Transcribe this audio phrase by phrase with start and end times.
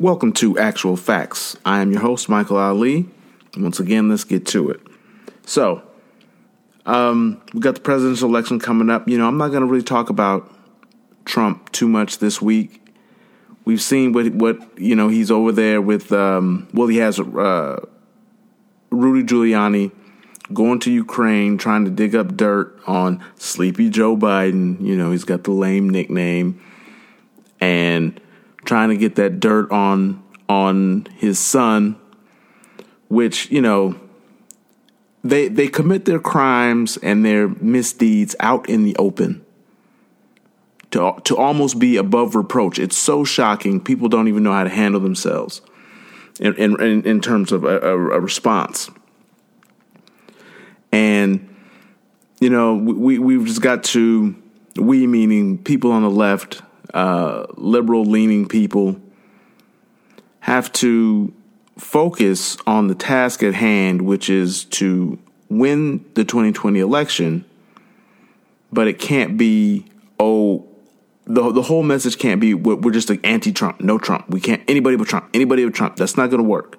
[0.00, 1.58] Welcome to Actual Facts.
[1.62, 3.06] I am your host, Michael Ali.
[3.54, 4.80] Once again, let's get to it.
[5.44, 5.82] So,
[6.86, 9.06] um, we got the presidential election coming up.
[9.06, 10.50] You know, I'm not going to really talk about
[11.26, 12.82] Trump too much this week.
[13.66, 16.10] We've seen what what you know he's over there with.
[16.12, 17.84] Um, well, he has uh,
[18.88, 19.92] Rudy Giuliani
[20.54, 24.80] going to Ukraine, trying to dig up dirt on Sleepy Joe Biden.
[24.80, 26.58] You know, he's got the lame nickname,
[27.60, 28.18] and
[28.64, 31.96] trying to get that dirt on on his son,
[33.08, 33.98] which you know
[35.22, 39.44] they they commit their crimes and their misdeeds out in the open
[40.90, 42.78] to to almost be above reproach.
[42.78, 43.80] It's so shocking.
[43.80, 45.62] People don't even know how to handle themselves
[46.40, 48.90] in in, in terms of a, a, response.
[50.92, 51.54] And
[52.40, 54.34] you know, we we've just got to
[54.76, 56.62] we meaning people on the left
[56.94, 59.00] uh, liberal leaning people
[60.40, 61.32] have to
[61.78, 67.44] focus on the task at hand, which is to win the 2020 election.
[68.72, 69.86] But it can't be,
[70.18, 70.66] oh,
[71.24, 74.28] the, the whole message can't be we're, we're just like anti Trump, no Trump.
[74.28, 75.96] We can't, anybody but Trump, anybody but Trump.
[75.96, 76.78] That's not going to work.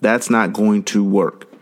[0.00, 1.52] That's not going to work.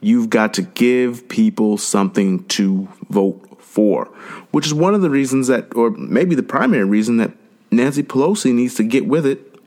[0.00, 4.04] You've got to give people something to vote for,
[4.50, 7.32] which is one of the reasons that, or maybe the primary reason that
[7.70, 9.58] Nancy Pelosi needs to get with it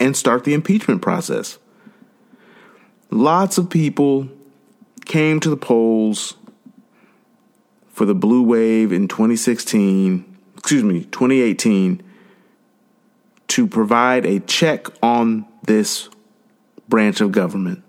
[0.00, 1.58] and start the impeachment process.
[3.10, 4.28] Lots of people
[5.04, 6.34] came to the polls
[7.92, 10.24] for the blue wave in 2016,
[10.56, 12.02] excuse me, 2018
[13.48, 16.08] to provide a check on this
[16.88, 17.84] branch of government.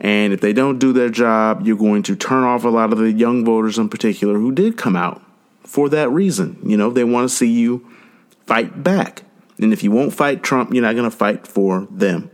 [0.00, 2.98] And if they don't do their job, you're going to turn off a lot of
[2.98, 5.22] the young voters in particular who did come out
[5.62, 6.58] for that reason.
[6.64, 7.86] You know, they want to see you
[8.46, 9.22] fight back.
[9.58, 12.30] And if you won't fight Trump, you're not going to fight for them.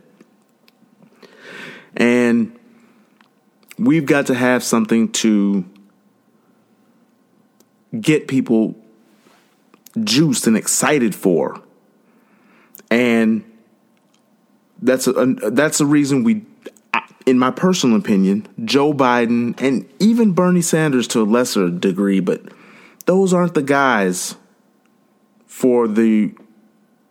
[1.97, 2.57] And
[3.79, 5.65] we've got to have something to
[8.01, 8.77] get people
[10.05, 11.61] juiced and excited for.
[12.91, 13.45] And
[14.81, 16.45] that's a, that's the reason we
[17.27, 22.41] in my personal opinion, Joe Biden and even Bernie Sanders to a lesser degree, but
[23.07, 24.37] those aren't the guys
[25.47, 26.33] for the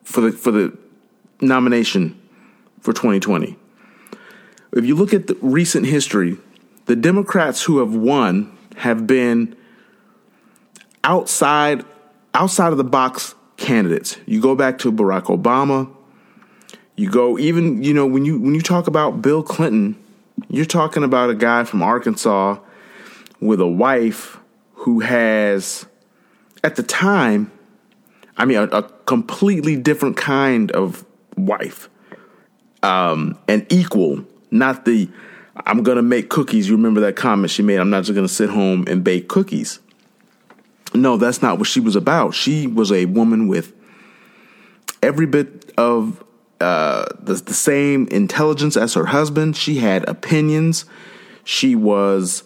[0.04, 0.78] for the for the
[1.42, 2.20] nomination
[2.80, 3.58] for 2020.
[4.72, 6.38] If you look at the recent history,
[6.86, 9.56] the Democrats who have won have been
[11.04, 11.84] outside
[12.34, 14.18] outside of the box candidates.
[14.26, 15.90] You go back to Barack Obama,
[16.96, 19.98] you go even, you know, when you when you talk about Bill Clinton,
[20.56, 22.58] you're talking about a guy from Arkansas
[23.40, 24.40] with a wife
[24.74, 25.86] who has,
[26.64, 27.52] at the time,
[28.38, 31.06] I mean, a, a completely different kind of
[31.38, 31.90] wife,
[32.84, 35.10] um, and equal, not the
[35.66, 36.68] I'm gonna make cookies.
[36.68, 37.80] You remember that comment she made?
[37.80, 39.80] I'm not just gonna sit home and bake cookies.
[40.94, 42.34] No, that's not what she was about.
[42.34, 43.74] She was a woman with
[45.02, 46.24] every bit of
[46.60, 49.58] uh, the, the same intelligence as her husband.
[49.58, 50.86] She had opinions.
[51.44, 52.44] She was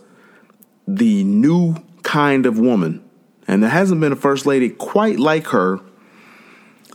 [0.88, 3.04] the new kind of woman.
[3.48, 5.80] And there hasn't been a first lady quite like her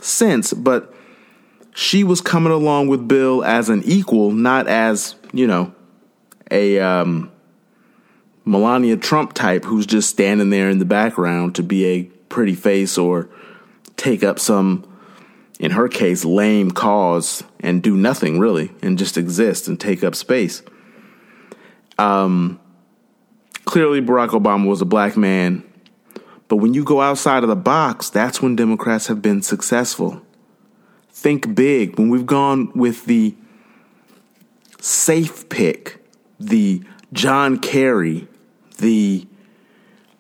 [0.01, 0.95] since, but
[1.75, 5.75] she was coming along with Bill as an equal, not as, you know,
[6.51, 7.33] a um,
[8.45, 12.97] Melania Trump type who's just standing there in the background to be a pretty face
[12.99, 13.29] or
[13.97, 14.85] take up some
[15.65, 20.15] in her case, lame cause and do nothing really and just exist and take up
[20.15, 20.63] space.
[21.97, 22.61] Um,
[23.65, 25.65] clearly, Barack Obama was a black man,
[26.49, 30.21] but when you go outside of the box, that's when Democrats have been successful.
[31.09, 31.99] Think big.
[31.99, 33.35] When we've gone with the
[34.83, 36.05] safe pick,
[36.39, 36.83] the
[37.15, 38.29] John Kerry,
[38.77, 39.27] the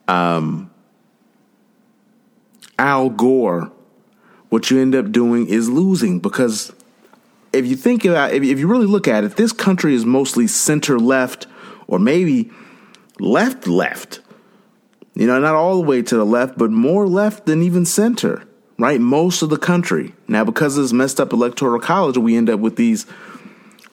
[0.08, 0.70] um,
[2.78, 3.73] Al Gore
[4.54, 6.72] what you end up doing is losing because
[7.52, 10.96] if you think about if, you really look at it, this country is mostly center
[10.96, 11.48] left
[11.88, 12.52] or maybe
[13.18, 14.20] left left.
[15.14, 18.44] You know, not all the way to the left, but more left than even center,
[18.78, 19.00] right?
[19.00, 20.14] Most of the country.
[20.28, 23.06] Now, because of this messed up electoral college, we end up with these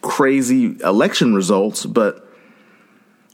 [0.04, 2.32] crazy election results, but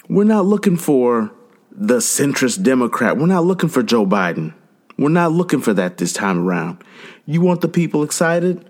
[0.07, 1.33] we're not looking for
[1.73, 3.17] the centrist Democrat.
[3.17, 4.53] We're not looking for Joe Biden.
[4.97, 6.83] We're not looking for that this time around.
[7.25, 8.69] You want the people excited?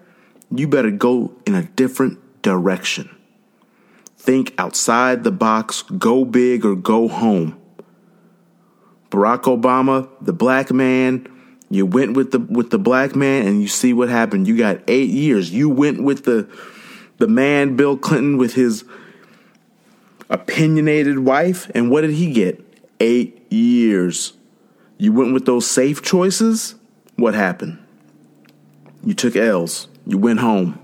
[0.54, 3.10] You better go in a different direction.
[4.18, 7.58] Think outside the box, go big or go home.
[9.10, 11.28] Barack Obama, the black man,
[11.70, 14.48] You went with the with the black man and you see what happened.
[14.48, 15.52] You got 8 years.
[15.52, 16.48] You went with the
[17.18, 18.86] the man Bill Clinton with his
[20.30, 22.64] opinionated wife and what did he get?
[23.00, 24.34] 8 years.
[24.98, 26.76] You went with those safe choices?
[27.16, 27.80] What happened?
[29.04, 29.88] You took L's.
[30.06, 30.80] You went home.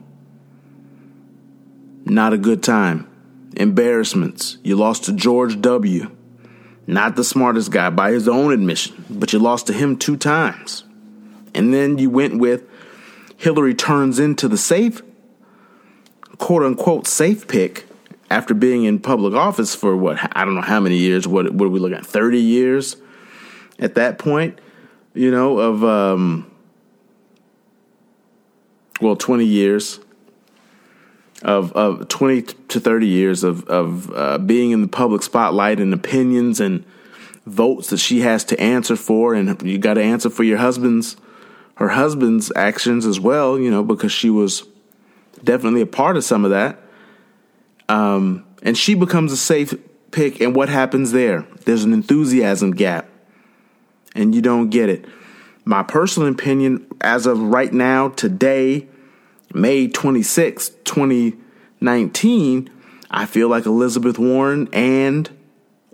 [2.06, 3.08] Not a good time.
[3.56, 4.58] Embarrassments.
[4.64, 6.12] You lost to George W.
[6.86, 10.84] Not the smartest guy by his own admission, but you lost to him two times.
[11.56, 12.64] And then you went with
[13.38, 15.02] Hillary turns into the safe,
[16.38, 17.86] quote unquote, safe pick
[18.30, 21.28] after being in public office for what, I don't know how many years.
[21.28, 22.06] What, what are we looking at?
[22.06, 22.98] 30 years
[23.84, 24.60] at that point,
[25.14, 26.50] you know, of, um,
[29.02, 30.00] well, 20 years
[31.44, 35.94] of, of 20 to 30 years of, of uh, being in the public spotlight and
[35.94, 36.86] opinions and
[37.46, 39.34] votes that she has to answer for.
[39.34, 41.18] And you got to answer for your husband's,
[41.76, 44.64] her husband's actions as well, you know, because she was
[45.44, 46.80] definitely a part of some of that.
[47.90, 49.74] Um, and she becomes a safe
[50.12, 50.40] pick.
[50.40, 51.46] And what happens there?
[51.66, 53.10] There's an enthusiasm gap,
[54.16, 55.06] and you don't get it.
[55.66, 58.88] My personal opinion, as of right now, today,
[59.54, 62.70] May 26, 2019,
[63.10, 65.30] I feel like Elizabeth Warren and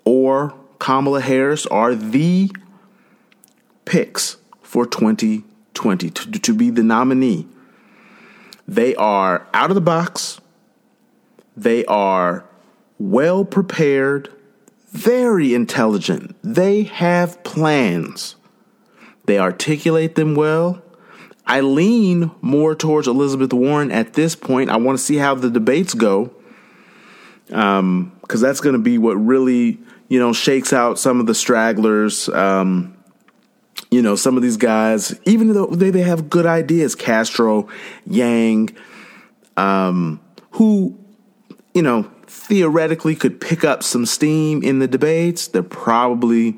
[0.05, 2.49] or Kamala Harris are the
[3.85, 7.47] picks for 2020 to, to be the nominee.
[8.67, 10.39] They are out of the box.
[11.57, 12.45] They are
[12.97, 14.31] well prepared,
[14.91, 16.35] very intelligent.
[16.43, 18.35] They have plans.
[19.25, 20.81] They articulate them well.
[21.45, 24.69] I lean more towards Elizabeth Warren at this point.
[24.69, 26.31] I want to see how the debates go,
[27.47, 31.33] because um, that's going to be what really you know shakes out some of the
[31.33, 32.29] stragglers.
[32.29, 32.95] Um,
[33.91, 37.67] you know, some of these guys, even though they, they have good ideas, Castro,
[38.05, 38.75] Yang,
[39.57, 40.19] um,
[40.51, 40.98] who
[41.79, 46.57] you know theoretically could pick up some steam in the debates, they're probably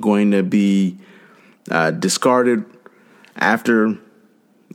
[0.00, 0.96] going to be
[1.70, 2.64] uh, discarded
[3.36, 3.98] after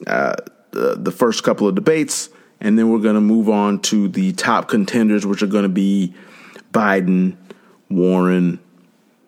[0.06, 0.36] uh,
[0.70, 2.30] the, the first couple of debates,
[2.62, 5.68] and then we're going to move on to the top contenders, which are going to
[5.70, 6.14] be
[6.72, 7.36] Biden,
[7.90, 8.60] Warren,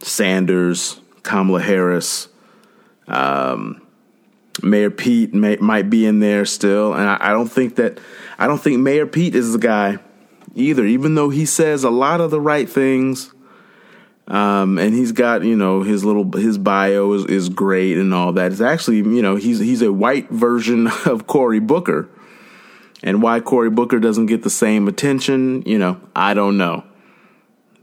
[0.03, 2.27] Sanders, Kamala Harris.
[3.07, 3.81] Um,
[4.61, 7.99] Mayor Pete may, might be in there still, and I, I, don't think that
[8.37, 9.97] I don't think Mayor Pete is the guy
[10.55, 10.85] either.
[10.85, 13.33] Even though he says a lot of the right things,
[14.27, 18.33] um, and he's got you know his little his bio is, is great and all
[18.33, 18.51] that.
[18.51, 22.07] It's actually you know he's he's a white version of Cory Booker,
[23.03, 26.83] and why Cory Booker doesn't get the same attention, you know, I don't know,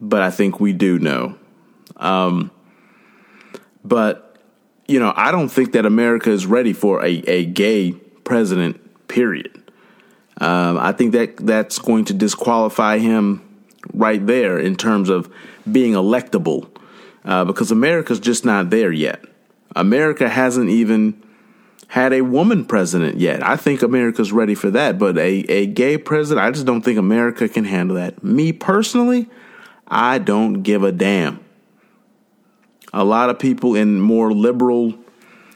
[0.01, 1.37] but I think we do know.
[1.97, 2.51] Um,
[3.85, 4.39] but
[4.87, 7.93] you know, I don't think that America is ready for a, a gay
[8.25, 8.83] president.
[9.09, 9.66] Period.
[10.39, 13.43] Um, I think that that's going to disqualify him
[13.93, 15.33] right there in terms of
[15.71, 16.69] being electable
[17.25, 19.25] uh, because America's just not there yet.
[19.75, 21.23] America hasn't even
[21.89, 23.47] had a woman president yet.
[23.47, 26.99] I think America's ready for that, but a, a gay president, I just don't think
[26.99, 28.23] America can handle that.
[28.25, 29.29] Me personally,
[29.87, 31.41] I don't give a damn.
[32.93, 34.95] A lot of people in more liberal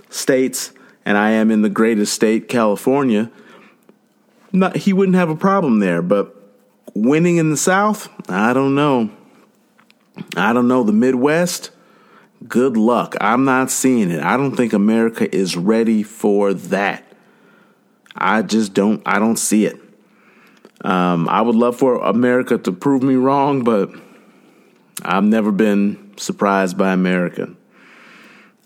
[0.09, 0.73] states,
[1.05, 3.31] and I am in the greatest state, California,
[4.52, 6.35] not, he wouldn't have a problem there, but
[6.95, 9.11] winning in the South, I don't know.
[10.37, 10.83] I don't know.
[10.83, 11.71] The Midwest,
[12.47, 13.16] good luck.
[13.21, 14.23] I'm not seeing it.
[14.23, 17.04] I don't think America is ready for that.
[18.14, 19.02] I just don't.
[19.07, 19.80] I don't see it.
[20.83, 23.90] Um, I would love for America to prove me wrong, but
[25.02, 27.54] I've never been surprised by America.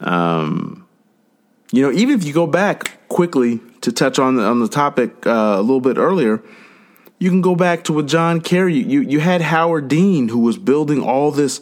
[0.00, 0.87] Um,
[1.73, 5.57] you know, even if you go back quickly to touch on on the topic uh,
[5.59, 6.43] a little bit earlier,
[7.19, 8.76] you can go back to with John Kerry.
[8.76, 11.61] You you had Howard Dean who was building all this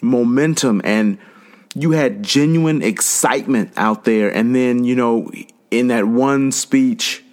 [0.00, 1.18] momentum and
[1.74, 5.30] you had genuine excitement out there and then you know
[5.70, 7.24] in that one speech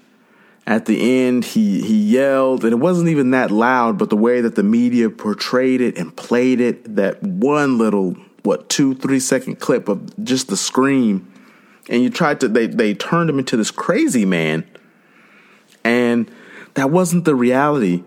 [0.65, 4.39] at the end he he yelled and it wasn't even that loud but the way
[4.39, 9.60] that the media portrayed it and played it that one little what two three second
[9.60, 11.31] clip of just the scream
[11.91, 14.65] and you tried to they they turned him into this crazy man
[15.83, 16.31] and
[16.75, 18.03] that wasn't the reality.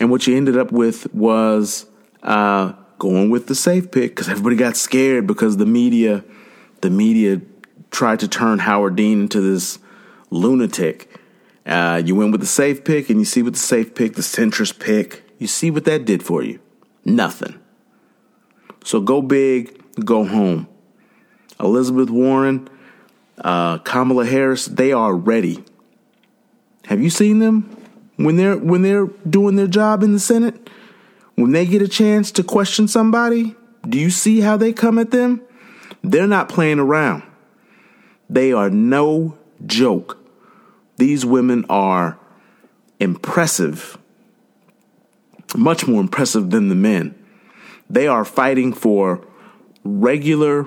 [0.00, 1.86] And what you ended up with was
[2.22, 6.24] uh, going with the safe pick because everybody got scared because the media,
[6.80, 7.40] the media
[7.90, 9.78] tried to turn Howard Dean into this
[10.30, 11.14] lunatic.
[11.66, 14.22] Uh, you went with the safe pick, and you see what the safe pick, the
[14.22, 16.58] centrist pick, you see what that did for you.
[17.04, 17.60] Nothing.
[18.84, 20.66] So go big, go home.
[21.60, 22.68] Elizabeth Warren,
[23.40, 25.64] uh, Kamala Harris, they are ready.
[26.86, 27.62] Have you seen them
[28.16, 30.70] when they're when they're doing their job in the Senate?
[31.34, 33.54] When they get a chance to question somebody,
[33.88, 35.40] do you see how they come at them?
[36.02, 37.22] They're not playing around.
[38.28, 40.18] They are no joke.
[40.96, 42.18] These women are
[42.98, 43.96] impressive,
[45.56, 47.14] much more impressive than the men.
[47.88, 49.24] They are fighting for
[49.84, 50.64] regular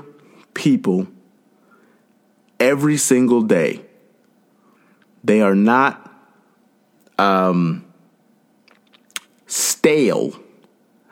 [0.54, 1.08] people
[2.62, 3.82] every single day.
[5.24, 6.10] They are not
[7.18, 7.86] um,
[9.48, 10.40] stale,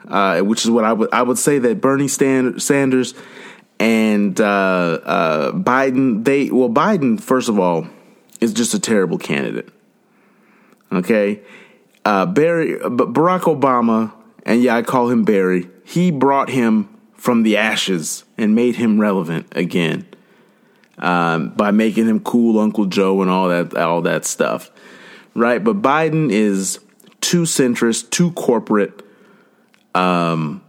[0.08, 3.14] uh, which is what I would I would say that Bernie Sanders
[3.78, 7.86] and uh, uh, Biden they well Biden first of all
[8.40, 9.68] is just a terrible candidate.
[10.92, 11.40] Okay,
[12.04, 14.12] uh, Barry, Barack Obama,
[14.44, 15.68] and yeah, I call him Barry.
[15.84, 20.09] He brought him from the ashes and made him relevant again
[21.00, 24.70] um, by making him cool Uncle Joe and all that all that stuff,
[25.34, 25.62] right?
[25.62, 26.78] But Biden is
[27.20, 29.02] too centrist, too corporate,
[29.94, 30.62] um,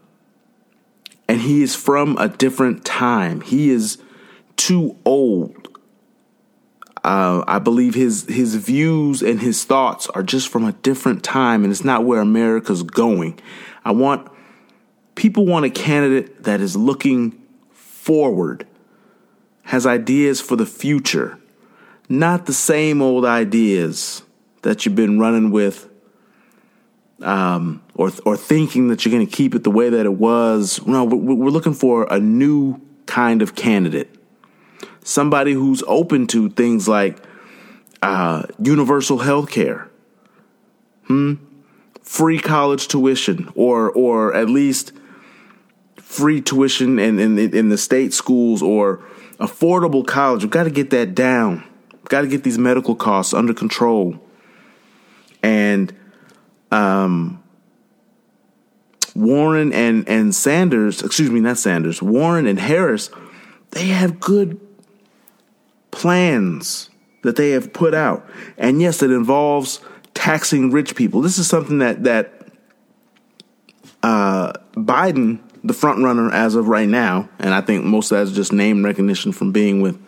[1.27, 3.41] and he is from a different time.
[3.41, 3.97] He is
[4.55, 5.67] too old.
[7.03, 11.63] Uh, I believe his his views and his thoughts are just from a different time,
[11.63, 13.39] and it's not where America's going.
[13.83, 14.31] I want
[15.15, 17.37] people want a candidate that is looking
[17.71, 18.65] forward
[19.63, 21.37] has ideas for the future,
[22.09, 24.23] not the same old ideas
[24.63, 25.89] that you've been running with
[27.21, 30.85] um, or or thinking that you're going to keep it the way that it was.
[30.85, 34.09] No, we're looking for a new kind of candidate,
[35.03, 37.17] somebody who's open to things like
[38.01, 39.89] uh, universal health care,
[41.05, 41.35] hmm?
[42.01, 44.93] free college tuition, or or at least
[45.97, 49.01] free tuition in, in, in the state schools or
[49.41, 50.43] affordable college.
[50.43, 51.63] We've got to get that down.
[51.91, 54.21] We've got to get these medical costs under control.
[55.43, 55.93] And
[56.71, 57.43] um,
[59.15, 63.09] Warren and, and Sanders, excuse me, not Sanders, Warren and Harris,
[63.71, 64.59] they have good
[65.89, 66.89] plans
[67.23, 68.27] that they have put out.
[68.57, 69.81] And yes, it involves
[70.13, 71.21] taxing rich people.
[71.21, 72.47] This is something that that
[74.03, 78.31] uh, Biden the front runner as of right now, and I think most of that's
[78.31, 79.99] just name recognition from being with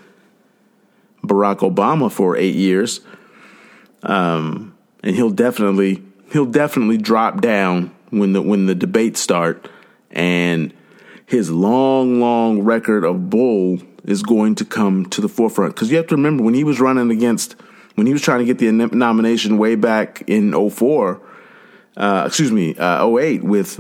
[1.24, 3.02] Barack Obama for eight years.
[4.02, 9.70] Um, and he'll definitely he'll definitely drop down when the when the debates start,
[10.12, 10.74] and
[11.26, 15.76] his long, long record of bull is going to come to the forefront.
[15.76, 17.56] Because you have to remember when he was running against
[17.96, 21.22] when he was trying to get the nomination way back in 04,
[21.96, 23.80] uh, excuse me, uh, 08 with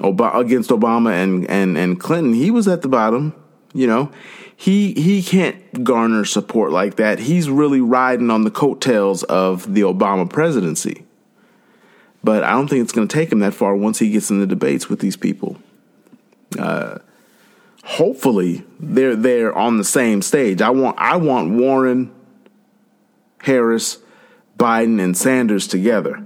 [0.00, 3.34] Against Obama and, and, and Clinton, he was at the bottom.
[3.72, 4.10] You know,
[4.56, 7.18] he he can't garner support like that.
[7.18, 11.04] He's really riding on the coattails of the Obama presidency.
[12.22, 14.40] But I don't think it's going to take him that far once he gets in
[14.40, 15.58] the debates with these people.
[16.58, 16.98] Uh,
[17.82, 20.62] hopefully, they're they're on the same stage.
[20.62, 22.14] I want I want Warren,
[23.40, 23.98] Harris,
[24.56, 26.24] Biden, and Sanders together.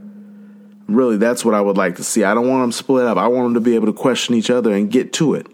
[0.89, 2.25] Really, that's what I would like to see.
[2.25, 3.19] I don't want them split up.
[3.19, 5.47] I want them to be able to question each other and get to it.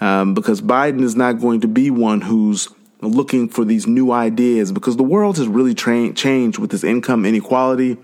[0.00, 2.68] Um, because Biden is not going to be one who's
[3.00, 7.24] looking for these new ideas because the world has really tra- changed with this income
[7.24, 7.96] inequality.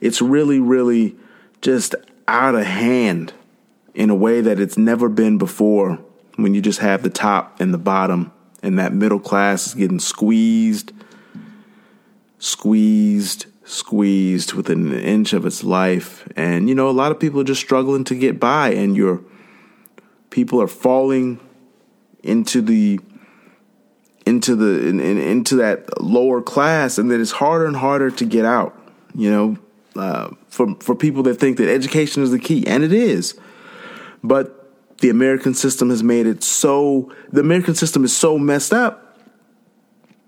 [0.00, 1.16] It's really, really
[1.62, 1.94] just
[2.28, 3.32] out of hand
[3.94, 5.98] in a way that it's never been before
[6.36, 8.32] when you just have the top and the bottom
[8.62, 10.92] and that middle class is getting squeezed,
[12.38, 16.28] squeezed, squeezed within an inch of its life.
[16.36, 19.20] And, you know, a lot of people are just struggling to get by, and your
[20.30, 21.40] people are falling
[22.22, 22.98] into the
[24.26, 28.26] into the in, in, into that lower class and then it's harder and harder to
[28.26, 28.78] get out
[29.14, 29.56] you know
[29.96, 33.40] uh, for for people that think that education is the key and it is
[34.22, 39.18] but the american system has made it so the american system is so messed up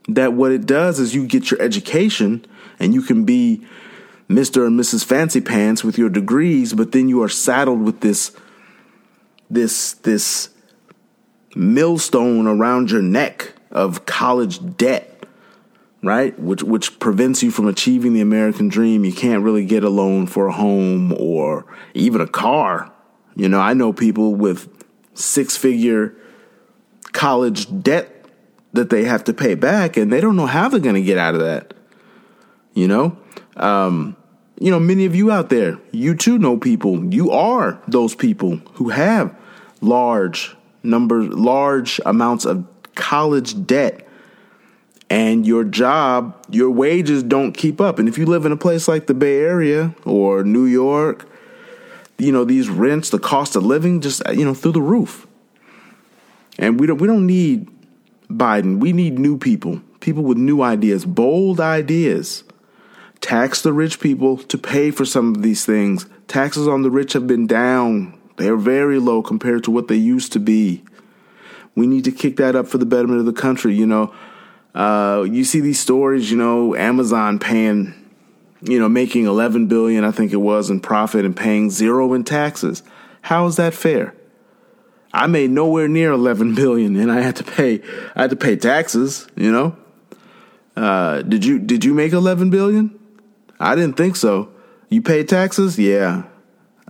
[0.08, 2.44] that what it does is you get your education
[2.82, 3.64] and you can be
[4.28, 4.66] Mr.
[4.66, 5.04] and Mrs.
[5.04, 8.32] Fancy Pants with your degrees, but then you are saddled with this
[9.48, 10.48] this this
[11.54, 15.26] millstone around your neck of college debt,
[16.02, 16.36] right?
[16.38, 19.04] Which which prevents you from achieving the American dream.
[19.04, 22.90] You can't really get a loan for a home or even a car.
[23.36, 24.68] You know, I know people with
[25.14, 26.14] six-figure
[27.12, 28.26] college debt
[28.72, 31.18] that they have to pay back and they don't know how they're going to get
[31.18, 31.74] out of that.
[32.74, 33.18] You know,
[33.56, 34.16] um,
[34.58, 37.12] you know, many of you out there, you too know people.
[37.12, 39.34] You are those people who have
[39.80, 44.06] large numbers, large amounts of college debt
[45.12, 47.98] and your job, your wages don't keep up.
[47.98, 51.28] And if you live in a place like the Bay Area or New York,
[52.16, 55.26] you know, these rents, the cost of living just, you know, through the roof.
[56.58, 57.68] And we don't we don't need
[58.30, 58.78] Biden.
[58.78, 62.44] We need new people, people with new ideas, bold ideas.
[63.32, 66.04] Tax the rich people to pay for some of these things.
[66.28, 68.12] Taxes on the rich have been down.
[68.36, 70.84] They're very low compared to what they used to be.
[71.74, 73.74] We need to kick that up for the betterment of the country.
[73.74, 74.12] You know,
[74.74, 76.30] uh, you see these stories.
[76.30, 77.94] You know, Amazon paying,
[78.60, 82.24] you know, making eleven billion, I think it was, in profit and paying zero in
[82.24, 82.82] taxes.
[83.22, 84.14] How is that fair?
[85.14, 87.80] I made nowhere near eleven billion, and I had to pay.
[88.14, 89.26] I had to pay taxes.
[89.36, 89.76] You know,
[90.76, 92.98] uh, did you did you make eleven billion?
[93.62, 94.52] I didn't think so.
[94.88, 95.78] You pay taxes?
[95.78, 96.24] Yeah,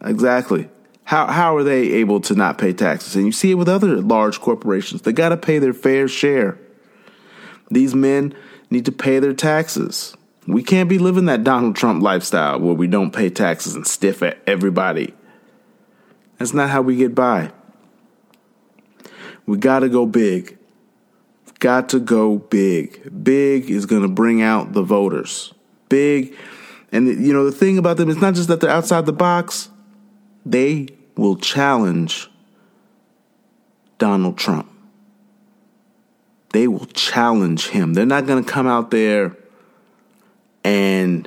[0.03, 0.69] exactly.
[1.05, 3.15] How how are they able to not pay taxes?
[3.15, 5.03] And you see it with other large corporations.
[5.03, 6.59] They got to pay their fair share.
[7.71, 8.35] These men
[8.71, 10.17] need to pay their taxes.
[10.47, 14.23] We can't be living that Donald Trump lifestyle where we don't pay taxes and stiff
[14.23, 15.15] at everybody.
[16.39, 17.53] That's not how we get by.
[19.47, 20.59] We got to go big.
[21.61, 23.23] Got to go big.
[23.23, 25.55] Big is going to bring out the voters.
[25.89, 26.35] Big.
[26.93, 29.71] And, you know, the thing about them is not just that they're outside the box,
[30.45, 32.31] they will challenge
[33.99, 34.69] Donald Trump.
[36.51, 37.95] They will challenge him.
[37.95, 39.37] They're not going to come out there
[40.65, 41.27] and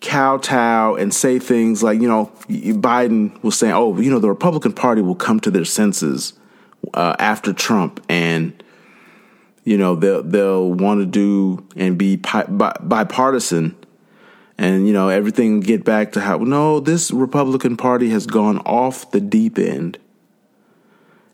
[0.00, 4.72] kowtow and say things like, you know, Biden was saying, oh, you know, the Republican
[4.72, 6.32] Party will come to their senses
[6.94, 8.62] uh, after Trump and
[9.64, 13.76] you know they'll they'll want to do and be bipartisan
[14.58, 19.10] and you know everything get back to how no this republican party has gone off
[19.12, 19.98] the deep end.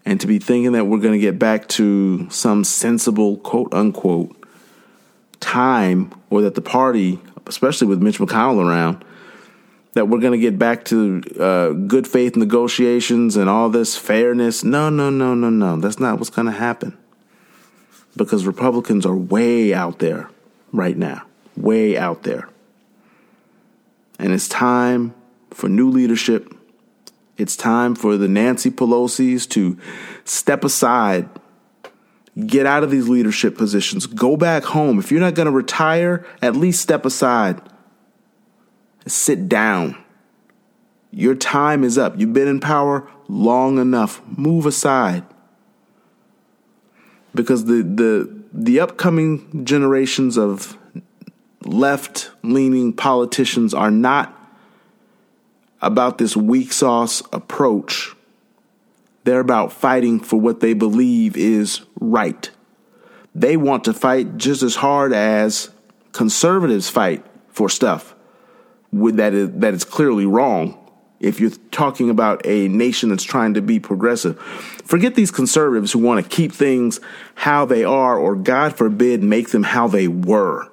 [0.06, 4.36] And to be thinking that we're going to get back to some sensible quote unquote
[5.40, 9.02] time or that the party especially with mitch mcconnell around
[9.94, 14.64] that we're going to get back to uh, good faith negotiations and all this fairness.
[14.64, 15.76] No no no no no.
[15.76, 16.98] That's not what's going to happen.
[18.16, 20.28] Because republicans are way out there
[20.72, 21.22] right now.
[21.56, 22.48] Way out there
[24.18, 25.14] and it's time
[25.50, 26.54] for new leadership.
[27.36, 29.78] It's time for the Nancy Pelosi's to
[30.24, 31.28] step aside,
[32.46, 34.98] get out of these leadership positions, go back home.
[34.98, 37.60] If you're not going to retire, at least step aside,
[39.06, 39.96] sit down.
[41.10, 42.18] Your time is up.
[42.18, 44.20] You've been in power long enough.
[44.26, 45.24] Move aside.
[47.34, 50.78] Because the the the upcoming generations of
[51.66, 54.38] left leaning politicians are not
[55.80, 58.14] about this weak sauce approach.
[59.24, 62.50] They're about fighting for what they believe is right.
[63.34, 65.70] They want to fight just as hard as
[66.12, 68.14] conservatives fight for stuff
[68.92, 70.78] that is, that is clearly wrong.
[71.20, 74.38] If you're talking about a nation that's trying to be progressive,
[74.84, 77.00] forget these conservatives who want to keep things
[77.34, 80.70] how they are, or God forbid, make them how they were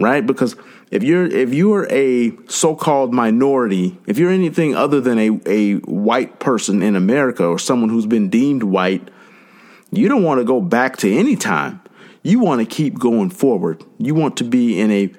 [0.00, 0.26] right?
[0.26, 0.56] Because
[0.90, 5.74] if you're if you are a so-called minority, if you're anything other than a, a
[5.80, 9.08] white person in America or someone who's been deemed white,
[9.92, 11.80] you don't want to go back to any time.
[12.22, 13.84] You want to keep going forward.
[13.98, 15.12] You want to be in a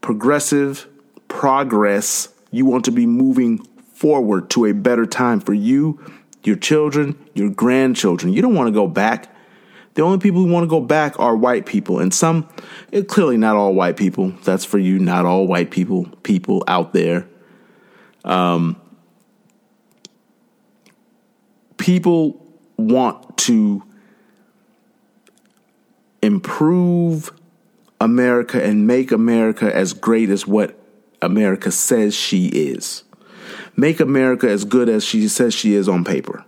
[0.00, 0.86] progressive
[1.28, 2.28] progress.
[2.50, 3.58] You want to be moving
[3.94, 6.00] forward to a better time for you,
[6.42, 8.32] your children, your grandchildren.
[8.32, 9.34] You don't want to go back.
[9.94, 12.48] The only people who want to go back are white people, and some,
[12.92, 14.32] eh, clearly not all white people.
[14.44, 17.26] That's for you, not all white people, people out there.
[18.24, 18.80] Um,
[21.76, 23.82] people want to
[26.22, 27.32] improve
[28.00, 30.78] America and make America as great as what
[31.22, 33.04] America says she is.
[33.76, 36.44] Make America as good as she says she is on paper.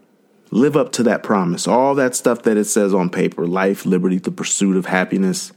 [0.53, 1.67] Live up to that promise.
[1.67, 5.51] All that stuff that it says on paper life, liberty, the pursuit of happiness,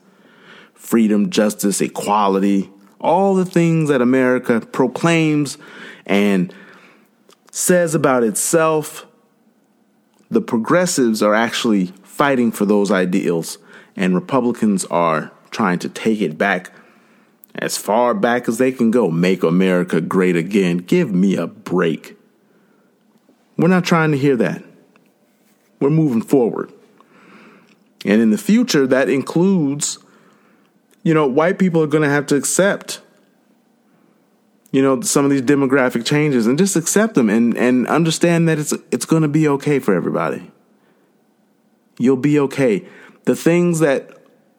[0.74, 2.70] freedom, justice, equality,
[3.02, 5.58] all the things that America proclaims
[6.06, 6.54] and
[7.52, 9.06] says about itself.
[10.32, 13.58] The progressives are actually fighting for those ideals,
[13.98, 16.72] and Republicans are trying to take it back
[17.54, 19.12] as far back as they can go.
[19.12, 20.78] Make America great again.
[20.78, 22.18] Give me a break.
[23.58, 24.64] We're not trying to hear that.
[25.86, 26.74] We're moving forward.
[28.06, 30.00] And in the future, that includes,
[31.04, 33.02] you know, white people are going to have to accept,
[34.72, 38.58] you know, some of these demographic changes and just accept them and, and understand that
[38.58, 40.52] it's, it's going to be okay for everybody.
[42.00, 42.88] You'll be okay.
[43.26, 44.10] The things that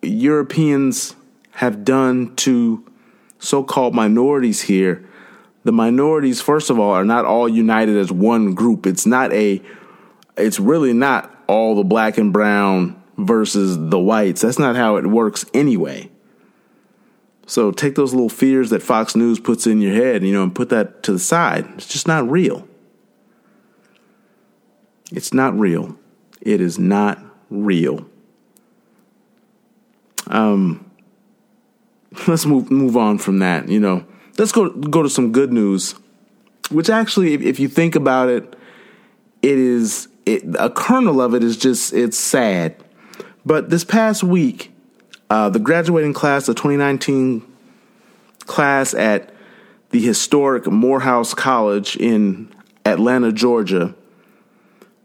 [0.02, 1.16] Europeans
[1.54, 2.84] have done to
[3.40, 5.04] so called minorities here,
[5.64, 8.86] the minorities, first of all, are not all united as one group.
[8.86, 9.60] It's not a,
[10.36, 14.42] it's really not all the black and brown versus the whites.
[14.42, 16.10] That's not how it works anyway.
[17.46, 20.54] So take those little fears that Fox News puts in your head, you know, and
[20.54, 21.66] put that to the side.
[21.76, 22.66] It's just not real.
[25.12, 25.96] It's not real.
[26.40, 28.06] It is not real.
[30.26, 30.90] Um,
[32.26, 33.68] let's move move on from that.
[33.68, 34.04] You know,
[34.38, 35.94] let's go go to some good news,
[36.70, 38.56] which actually, if, if you think about it,
[39.42, 42.76] it is it, a kernel of it is just it's sad.
[43.44, 44.72] But this past week,
[45.30, 47.42] uh, the graduating class of 2019
[48.40, 49.32] class at
[49.90, 52.52] the historic Morehouse College in
[52.84, 53.94] Atlanta, Georgia,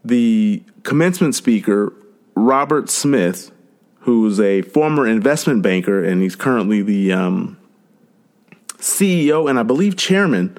[0.04, 1.92] the commencement speaker,
[2.34, 3.52] Robert Smith,
[4.00, 7.56] who's a former investment banker and he's currently the um,
[8.78, 10.58] CEO and I believe chairman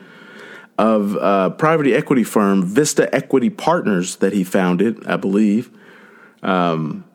[0.77, 5.71] of a private equity firm Vista Equity Partners that he founded, I believe.
[6.41, 7.05] Um,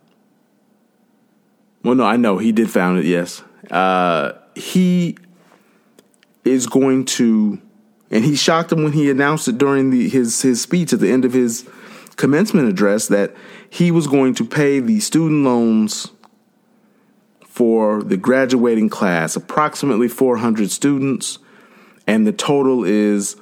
[1.82, 3.04] well, no, I know he did found it.
[3.04, 5.16] Yes, uh, he
[6.44, 7.60] is going to,
[8.10, 11.10] and he shocked him when he announced it during the, his his speech at the
[11.10, 11.68] end of his
[12.16, 13.34] commencement address that
[13.70, 16.08] he was going to pay the student loans
[17.44, 21.38] for the graduating class, approximately 400 students,
[22.06, 23.36] and the total is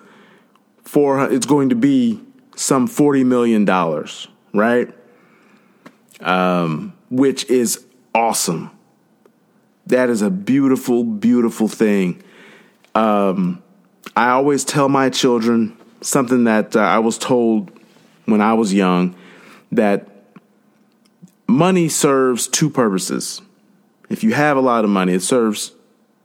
[0.86, 1.30] four.
[1.30, 2.20] It's going to be
[2.54, 4.92] some 40 million dollars, right?
[6.20, 8.70] Um, which is awesome.
[9.86, 12.22] That is a beautiful, beautiful thing.
[12.94, 13.62] Um,
[14.16, 17.70] I always tell my children something that uh, I was told
[18.24, 19.14] when I was young
[19.72, 20.08] that
[21.46, 23.42] money serves two purposes.
[24.08, 25.72] If you have a lot of money, it serves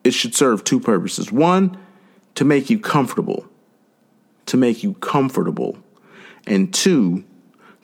[0.03, 1.31] it should serve two purposes.
[1.31, 1.77] One,
[2.35, 3.45] to make you comfortable.
[4.51, 5.77] To make you comfortable.
[6.45, 7.23] And two,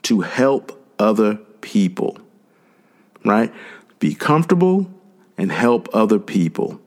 [0.02, 2.18] to help other people.
[3.24, 3.54] Right?
[4.00, 4.92] Be comfortable
[5.38, 6.82] and help other people.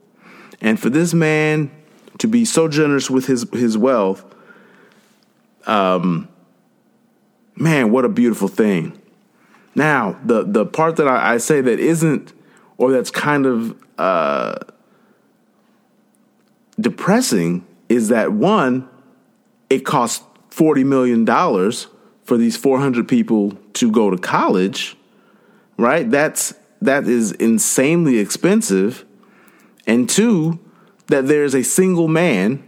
[0.61, 1.71] And for this man
[2.19, 4.23] to be so generous with his his wealth,
[5.65, 6.29] um,
[7.55, 9.01] man, what a beautiful thing.
[9.73, 12.33] Now, the the part that I, I say that isn't,
[12.77, 14.59] or that's kind of uh,
[16.79, 18.87] depressing, is that one,
[19.71, 21.87] it costs forty million dollars
[22.23, 24.97] for these four hundred people to go to college,
[25.77, 26.09] right?
[26.11, 29.05] That's that is insanely expensive,
[29.87, 30.59] and two,
[31.07, 32.63] that there's a single man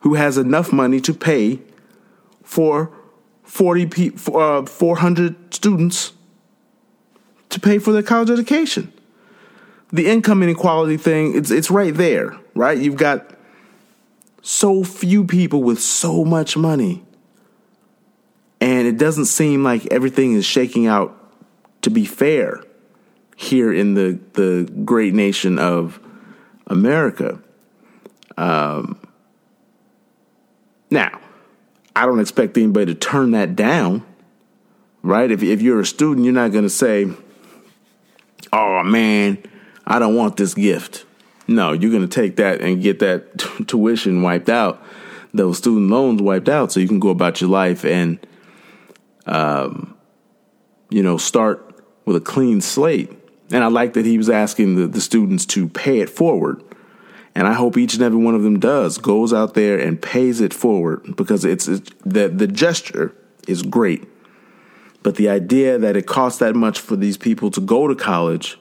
[0.00, 1.60] who has enough money to pay
[2.42, 2.90] for
[3.42, 6.12] 40 pe- uh, 400 students
[7.50, 8.92] to pay for their college education.
[9.92, 12.78] The income inequality thing, it's it's right there, right?
[12.78, 13.34] You've got
[14.42, 17.02] so few people with so much money.
[18.60, 21.16] And it doesn't seem like everything is shaking out
[21.82, 22.62] to be fair
[23.36, 25.98] here in the the great nation of
[26.66, 27.40] America.
[28.36, 28.98] Um,
[30.90, 31.20] now,
[31.96, 34.04] I don't expect anybody to turn that down,
[35.02, 35.30] right?
[35.30, 37.10] If if you're a student, you're not going to say,
[38.52, 39.38] "Oh man,
[39.86, 41.06] I don't want this gift."
[41.50, 44.80] No, you're going to take that and get that t- tuition wiped out,
[45.34, 48.24] those student loans wiped out, so you can go about your life and,
[49.26, 49.96] um,
[50.90, 53.10] you know, start with a clean slate.
[53.50, 56.62] And I like that he was asking the, the students to pay it forward.
[57.34, 60.40] And I hope each and every one of them does goes out there and pays
[60.40, 63.12] it forward because it's, it's the the gesture
[63.48, 64.06] is great.
[65.02, 68.58] But the idea that it costs that much for these people to go to college,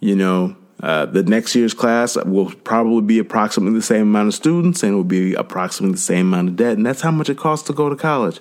[0.00, 4.34] you know, uh, the next year's class will probably be approximately the same amount of
[4.34, 6.76] students and it will be approximately the same amount of debt.
[6.76, 8.38] And that's how much it costs to go to college.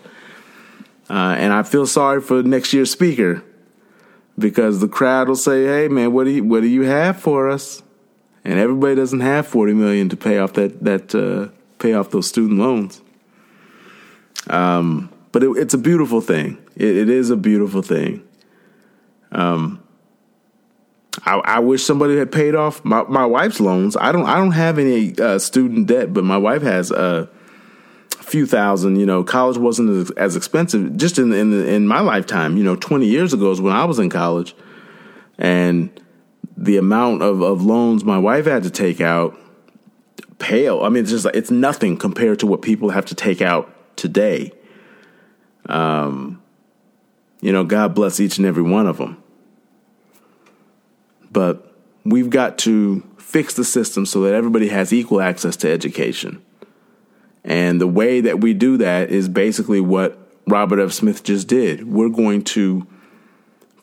[1.09, 3.43] Uh, and I feel sorry for next year's speaker
[4.37, 7.49] because the crowd will say, "Hey, man, what do you what do you have for
[7.49, 7.81] us?"
[8.43, 11.47] And everybody doesn't have forty million to pay off that that uh,
[11.79, 13.01] pay off those student loans.
[14.49, 16.57] Um, but it, it's a beautiful thing.
[16.75, 18.23] It, it is a beautiful thing.
[19.31, 19.81] Um,
[21.25, 23.97] I, I, wish somebody had paid off my, my wife's loans.
[23.97, 27.29] I don't I don't have any uh, student debt, but my wife has a
[28.19, 28.97] few thousand.
[28.97, 32.57] You know, college wasn't as, as expensive just in in in my lifetime.
[32.57, 34.55] You know, twenty years ago is when I was in college,
[35.37, 35.89] and
[36.55, 39.37] the amount of, of loans my wife had to take out
[40.39, 40.83] pale.
[40.83, 44.51] I mean, it's just it's nothing compared to what people have to take out today.
[45.67, 46.41] Um,
[47.41, 49.21] you know, God bless each and every one of them.
[51.37, 51.71] But
[52.03, 56.41] we've got to fix the system so that everybody has equal access to education.
[57.43, 60.91] And the way that we do that is basically what Robert F.
[60.91, 61.87] Smith just did.
[61.87, 62.87] We're going to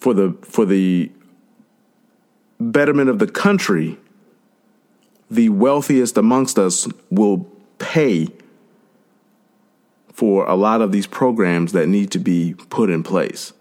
[0.00, 1.12] for the for the
[2.58, 3.98] betterment of the country,
[5.30, 7.46] the wealthiest amongst us will
[7.78, 8.30] pay
[10.12, 13.52] for a lot of these programs that need to be put in place.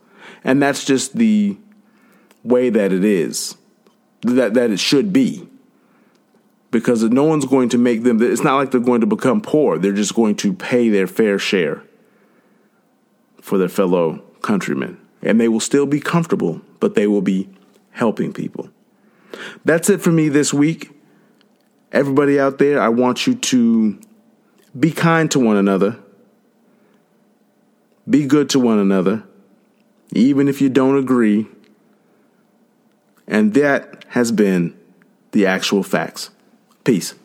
[0.43, 1.57] And that's just the
[2.43, 3.55] way that it is,
[4.23, 5.47] that, that it should be.
[6.71, 9.77] Because no one's going to make them, it's not like they're going to become poor.
[9.77, 11.83] They're just going to pay their fair share
[13.41, 14.99] for their fellow countrymen.
[15.21, 17.47] And they will still be comfortable, but they will be
[17.91, 18.69] helping people.
[19.63, 20.91] That's it for me this week.
[21.91, 23.99] Everybody out there, I want you to
[24.77, 25.99] be kind to one another.
[28.09, 29.23] Be good to one another,
[30.11, 31.47] even if you don't agree.
[33.33, 34.77] And that has been
[35.31, 36.29] the actual facts.
[36.83, 37.15] Peace.